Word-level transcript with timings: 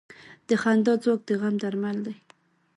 د 0.47 0.49
خندا 0.61 0.93
ځواک 1.03 1.21
د 1.27 1.29
غم 1.39 1.55
درمل 1.61 1.97
دی. 2.05 2.15